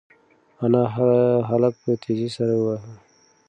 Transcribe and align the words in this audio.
انا 0.63 0.81
هلک 1.49 1.73
په 1.83 1.91
تېزۍ 2.01 2.29
سره 2.37 2.53
وواهه. 2.61 2.91